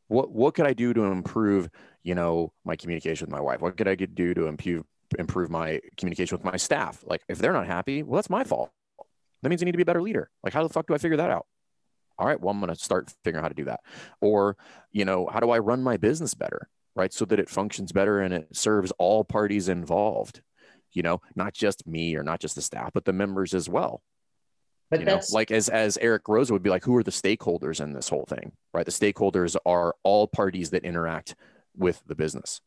[0.07, 1.69] what what could I do to improve,
[2.03, 3.61] you know, my communication with my wife?
[3.61, 4.85] What could I do to improve
[5.17, 7.03] improve my communication with my staff?
[7.05, 8.71] Like, if they're not happy, well, that's my fault.
[9.41, 10.29] That means I need to be a better leader.
[10.43, 11.45] Like, how the fuck do I figure that out?
[12.19, 13.79] all right, well, I'm going to start figuring out how to do that.
[14.19, 14.57] Or,
[14.91, 17.13] you know, how do I run my business better, right?
[17.13, 20.41] So that it functions better and it serves all parties involved,
[20.91, 24.03] you know, not just me or not just the staff, but the members as well.
[24.91, 27.79] But you know, like as as Eric Roza would be like, who are the stakeholders
[27.79, 28.87] in this whole thing, right?
[28.87, 31.35] The stakeholders are all parties that interact
[31.77, 32.59] with the business.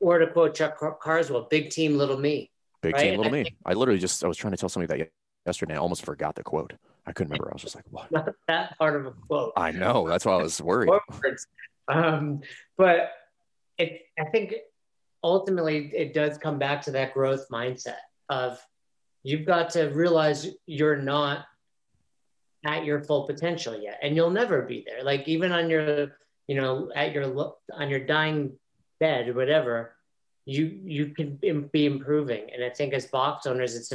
[0.00, 2.50] Or to quote Chuck Carswell, "Big team, little me."
[2.82, 3.02] Big right?
[3.02, 3.44] team, little I me.
[3.44, 5.10] Think- I literally just I was trying to tell somebody that
[5.46, 5.74] yesterday.
[5.74, 6.74] I almost forgot the quote.
[7.06, 7.50] I couldn't remember.
[7.50, 8.10] I was just like, what?
[8.12, 9.52] Not that part of a quote.
[9.56, 10.06] I know.
[10.06, 10.90] That's why I was worried.
[11.88, 12.42] um,
[12.76, 13.12] but
[13.78, 14.54] it, I think
[15.22, 17.96] ultimately it does come back to that growth mindset
[18.28, 18.58] of
[19.22, 21.46] you've got to realize you're not
[22.64, 26.56] at your full potential yet and you'll never be there like even on your you
[26.56, 28.52] know at your on your dying
[29.00, 29.94] bed whatever
[30.44, 31.38] you you can
[31.72, 33.92] be improving and i think as box owners it's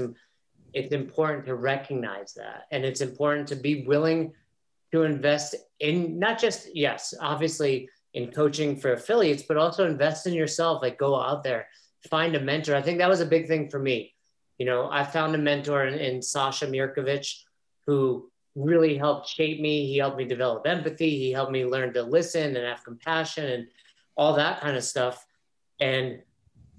[0.73, 2.65] it's important to recognize that.
[2.71, 4.33] And it's important to be willing
[4.91, 10.33] to invest in not just, yes, obviously in coaching for affiliates, but also invest in
[10.33, 10.81] yourself.
[10.81, 11.67] Like go out there,
[12.09, 12.75] find a mentor.
[12.75, 14.13] I think that was a big thing for me.
[14.57, 17.41] You know, I found a mentor in, in Sasha Mirkovich
[17.85, 19.87] who really helped shape me.
[19.87, 21.17] He helped me develop empathy.
[21.17, 23.67] He helped me learn to listen and have compassion and
[24.15, 25.25] all that kind of stuff.
[25.79, 26.21] And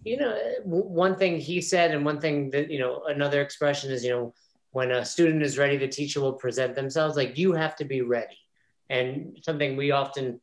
[0.04, 4.04] you know, one thing he said, and one thing that, you know, another expression is,
[4.04, 4.34] you know,
[4.72, 7.16] when a student is ready, the teacher will present themselves.
[7.16, 8.36] Like you have to be ready.
[8.90, 10.40] And something we often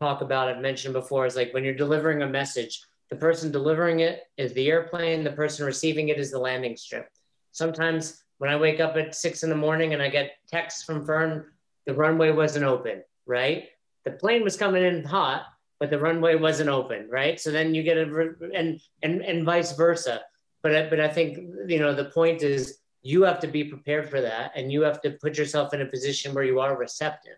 [0.00, 4.00] talk about, I've mentioned before, is like when you're delivering a message, the person delivering
[4.00, 7.08] it is the airplane, the person receiving it is the landing strip.
[7.52, 11.06] Sometimes when I wake up at six in the morning and I get texts from
[11.06, 11.46] Fern,
[11.86, 13.68] the runway wasn't open, right?
[14.04, 15.46] The plane was coming in hot,
[15.80, 17.40] but the runway wasn't open, right?
[17.40, 20.22] So then you get a and and and vice versa.
[20.62, 24.20] But but I think you know the point is you have to be prepared for
[24.20, 27.36] that, and you have to put yourself in a position where you are receptive.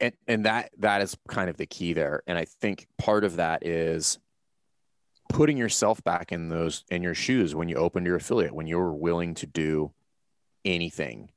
[0.00, 2.22] And and that that is kind of the key there.
[2.26, 4.18] And I think part of that is
[5.28, 8.78] putting yourself back in those in your shoes when you opened your affiliate when you
[8.78, 9.92] were willing to do
[10.64, 11.30] anything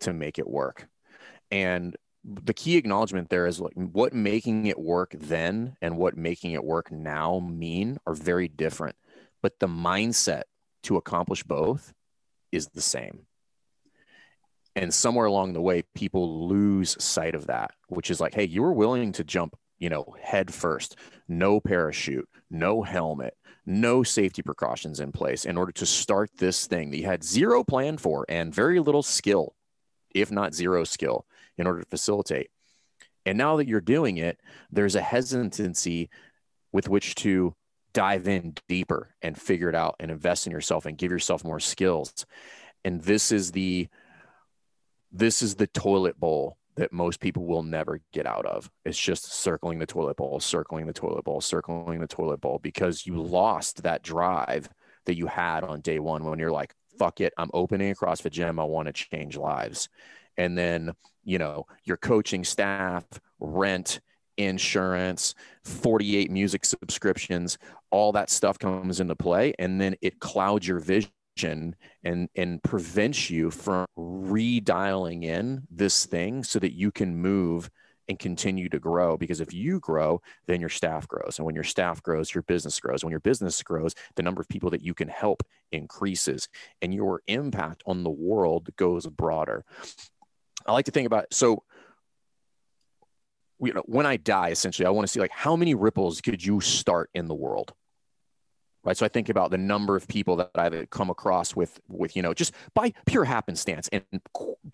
[0.00, 0.88] to make it work
[1.50, 6.52] and the key acknowledgement there is like what making it work then and what making
[6.52, 8.94] it work now mean are very different
[9.42, 10.42] but the mindset
[10.82, 11.92] to accomplish both
[12.52, 13.26] is the same.
[14.76, 18.62] And somewhere along the way people lose sight of that which is like hey you
[18.62, 23.34] were willing to jump you know head first no parachute no helmet
[23.66, 27.64] no safety precautions in place in order to start this thing that you had zero
[27.64, 29.54] plan for and very little skill
[30.14, 31.26] if not zero skill
[31.58, 32.50] in order to facilitate.
[33.26, 36.08] And now that you're doing it, there's a hesitancy
[36.72, 37.54] with which to
[37.92, 41.60] dive in deeper and figure it out and invest in yourself and give yourself more
[41.60, 42.24] skills.
[42.84, 43.88] And this is the
[45.12, 48.70] this is the toilet bowl that most people will never get out of.
[48.84, 53.06] It's just circling the toilet bowl, circling the toilet bowl, circling the toilet bowl because
[53.06, 54.68] you lost that drive
[55.06, 58.30] that you had on day one when you're like, fuck it, I'm opening a CrossFit
[58.30, 58.60] gym.
[58.60, 59.88] I want to change lives
[60.36, 60.92] and then
[61.24, 63.04] you know your coaching staff
[63.38, 64.00] rent
[64.36, 67.58] insurance 48 music subscriptions
[67.90, 69.52] all that stuff comes into play.
[69.58, 76.44] And then it clouds your vision and and prevents you from redialing in this thing
[76.44, 77.70] so that you can move
[78.08, 79.16] and continue to grow.
[79.16, 81.38] Because if you grow then your staff grows.
[81.38, 83.04] And when your staff grows your business grows.
[83.04, 86.48] When your business grows the number of people that you can help increases.
[86.82, 89.64] And your impact on the world goes broader
[90.70, 91.64] I like to think about so
[93.60, 96.44] you know when I die essentially I want to see like how many ripples could
[96.44, 97.74] you start in the world?
[98.84, 102.14] Right so I think about the number of people that I've come across with with
[102.14, 104.04] you know just by pure happenstance and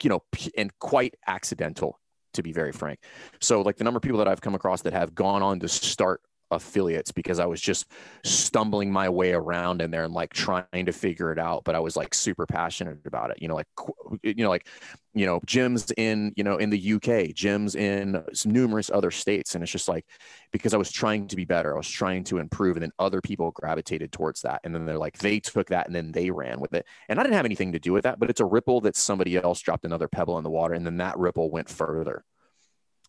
[0.02, 0.22] you know
[0.56, 1.98] and quite accidental
[2.34, 3.00] to be very frank.
[3.40, 5.68] So like the number of people that I've come across that have gone on to
[5.68, 7.86] start affiliates because I was just
[8.24, 11.64] stumbling my way around in there and like trying to figure it out.
[11.64, 13.38] But I was like super passionate about it.
[13.40, 13.66] You know, like
[14.22, 14.68] you know, like
[15.14, 19.62] you know, gyms in you know in the UK, gyms in numerous other states, and
[19.62, 20.06] it's just like
[20.52, 23.20] because I was trying to be better, I was trying to improve, and then other
[23.20, 26.60] people gravitated towards that, and then they're like they took that and then they ran
[26.60, 28.80] with it, and I didn't have anything to do with that, but it's a ripple
[28.82, 32.24] that somebody else dropped another pebble in the water, and then that ripple went further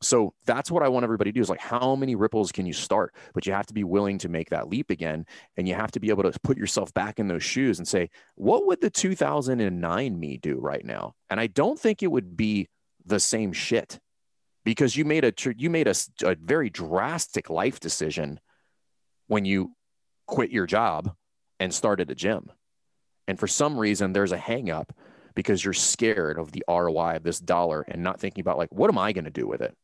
[0.01, 2.73] so that's what I want everybody to do is like, how many ripples can you
[2.73, 3.13] start?
[3.33, 5.25] But you have to be willing to make that leap again.
[5.55, 8.09] And you have to be able to put yourself back in those shoes and say,
[8.35, 11.13] what would the 2009 me do right now?
[11.29, 12.67] And I don't think it would be
[13.05, 13.99] the same shit
[14.63, 18.39] because you made a, you made a, a very drastic life decision
[19.27, 19.73] when you
[20.25, 21.13] quit your job
[21.59, 22.51] and started a gym.
[23.27, 24.89] And for some reason, there's a hangup
[25.35, 28.89] because you're scared of the ROI of this dollar and not thinking about like, what
[28.89, 29.75] am I going to do with it?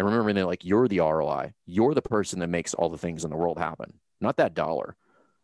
[0.00, 3.22] And remembering that like you're the ROI, you're the person that makes all the things
[3.22, 4.96] in the world happen, not that dollar.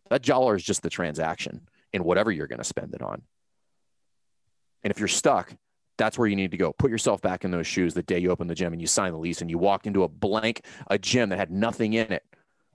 [0.09, 3.21] That dollar is just the transaction in whatever you're going to spend it on.
[4.83, 5.55] And if you're stuck,
[5.99, 6.73] that's where you need to go.
[6.73, 9.13] Put yourself back in those shoes the day you open the gym and you sign
[9.13, 12.25] the lease and you walked into a blank, a gym that had nothing in it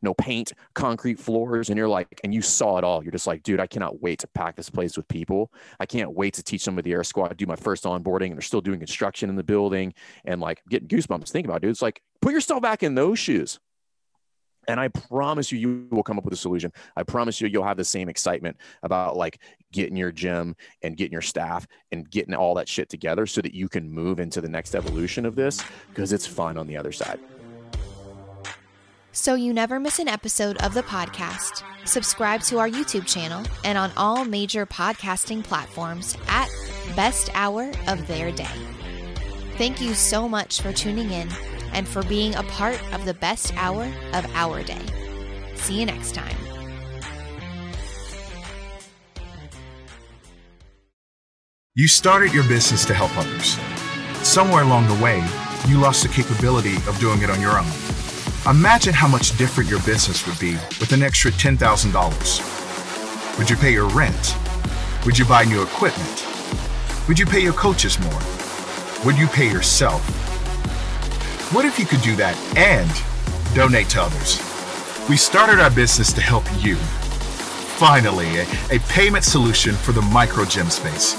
[0.01, 3.03] no paint, concrete floors, and you're like, and you saw it all.
[3.03, 5.51] You're just like, dude, I cannot wait to pack this place with people.
[5.79, 8.35] I can't wait to teach some of the air squat, do my first onboarding, and
[8.35, 9.93] they're still doing construction in the building
[10.25, 11.71] and like getting goosebumps thinking about it, dude.
[11.71, 13.59] It's like, put yourself back in those shoes.
[14.67, 16.71] And I promise you, you will come up with a solution.
[16.95, 21.13] I promise you, you'll have the same excitement about like getting your gym and getting
[21.13, 24.49] your staff and getting all that shit together so that you can move into the
[24.49, 27.19] next evolution of this because it's fun on the other side.
[29.13, 33.77] So you never miss an episode of the podcast, subscribe to our YouTube channel and
[33.77, 36.47] on all major podcasting platforms at
[36.95, 38.45] Best Hour of Their Day.
[39.57, 41.27] Thank you so much for tuning in
[41.73, 44.81] and for being a part of the best hour of our day.
[45.55, 46.37] See you next time.
[51.75, 53.57] You started your business to help others.
[54.25, 55.17] Somewhere along the way,
[55.67, 57.90] you lost the capability of doing it on your own.
[58.49, 63.37] Imagine how much different your business would be with an extra $10,000.
[63.37, 64.35] Would you pay your rent?
[65.05, 66.25] Would you buy new equipment?
[67.07, 68.19] Would you pay your coaches more?
[69.05, 70.01] Would you pay yourself?
[71.53, 72.89] What if you could do that and
[73.53, 74.39] donate to others?
[75.07, 76.77] We started our business to help you.
[77.77, 81.13] Finally, a, a payment solution for the micro gym space.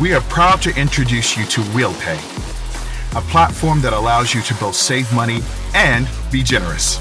[0.00, 2.18] We are proud to introduce you to WheelPay
[3.16, 5.40] a platform that allows you to both save money
[5.74, 6.98] and be generous.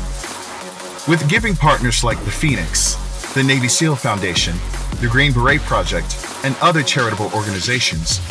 [1.10, 2.96] With giving partners like the Phoenix,
[3.34, 4.56] the Navy SEAL Foundation,
[5.02, 8.22] the Green Beret Project, and other charitable organizations,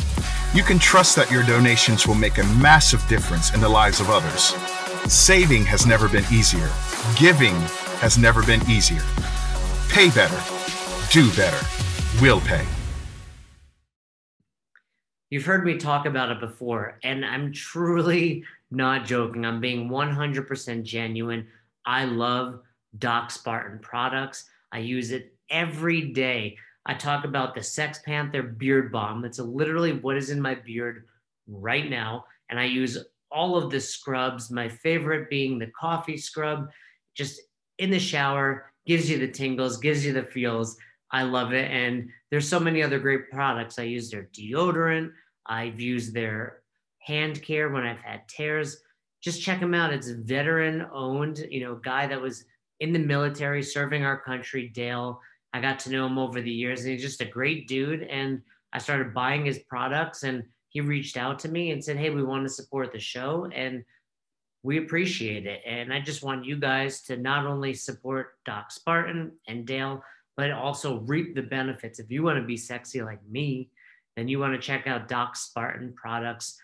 [0.55, 4.09] you can trust that your donations will make a massive difference in the lives of
[4.09, 4.55] others.
[5.13, 6.71] Saving has never been easier.
[7.19, 7.55] Giving
[8.01, 9.03] has never been easier.
[9.91, 10.41] Pay better.
[11.11, 11.61] Do better.
[12.23, 12.65] Will pay.
[15.35, 19.45] You've heard me talk about it before, and I'm truly not joking.
[19.45, 21.49] I'm being 100% genuine.
[21.85, 22.61] I love
[22.99, 24.49] Doc Spartan products.
[24.71, 26.57] I use it every day.
[26.87, 29.25] I talk about the Sex Panther Beard Balm.
[29.25, 31.09] It's literally what is in my beard
[31.49, 32.27] right now.
[32.49, 32.97] And I use
[33.33, 36.69] all of the scrubs, my favorite being the coffee scrub,
[37.17, 37.41] just
[37.79, 40.77] in the shower, gives you the tingles, gives you the feels.
[41.11, 41.69] I love it.
[41.73, 43.81] And there's so many other great products.
[43.81, 45.11] I use their deodorant.
[45.47, 46.63] I've used their
[46.99, 48.79] hand care when I've had tears.
[49.23, 49.93] Just check them out.
[49.93, 52.45] It's veteran owned, you know, guy that was
[52.81, 55.21] in the military serving our country, Dale.
[55.53, 58.03] I got to know him over the years and he's just a great dude.
[58.03, 58.43] And
[58.73, 62.25] I started buying his products and he reached out to me and said, Hey, we
[62.25, 63.85] want to support the show and
[64.65, 65.61] we appreciate it.
[65.65, 70.03] And I just want you guys to not only support Doc Spartan and Dale,
[70.37, 72.01] but also reap the benefits.
[72.01, 73.69] If you want to be sexy like me,
[74.17, 76.59] then you want to check out Doc Spartan products.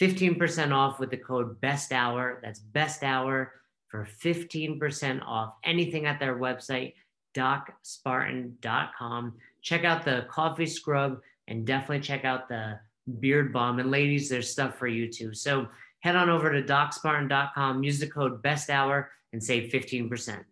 [0.00, 2.40] 15% off with the code best hour.
[2.42, 3.52] That's best hour
[3.88, 6.94] for 15% off anything at their website,
[7.36, 9.34] docspartan.com.
[9.60, 12.80] Check out the coffee scrub and definitely check out the
[13.20, 13.78] beard balm.
[13.78, 15.34] And ladies, there's stuff for you too.
[15.34, 15.68] So
[16.00, 20.44] head on over to docspartan.com, use the code best hour and save 15%.